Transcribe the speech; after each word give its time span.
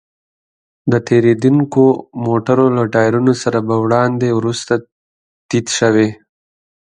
د 0.91 0.93
تېرېدونکو 1.07 1.83
موټرو 2.25 2.65
له 2.77 2.83
ټايرونو 2.93 3.33
سره 3.43 3.59
به 3.67 3.75
وړاندې 3.83 4.29
وروسته 4.39 4.73
تيت 5.49 5.67
شوې. 5.79 6.09